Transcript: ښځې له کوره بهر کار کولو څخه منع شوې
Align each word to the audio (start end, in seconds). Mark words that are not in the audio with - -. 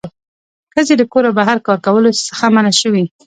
ښځې 0.73 0.93
له 0.99 1.05
کوره 1.11 1.29
بهر 1.37 1.57
کار 1.67 1.79
کولو 1.85 2.09
څخه 2.29 2.45
منع 2.55 2.73
شوې 2.81 3.03